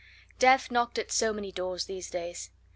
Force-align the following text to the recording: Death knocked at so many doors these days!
Death 0.39 0.71
knocked 0.71 0.97
at 0.97 1.11
so 1.11 1.31
many 1.31 1.51
doors 1.51 1.85
these 1.85 2.09
days! 2.09 2.49